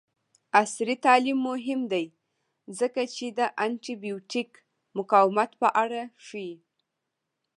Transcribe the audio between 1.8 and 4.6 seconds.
دی ځکه چې د انټي بایوټیک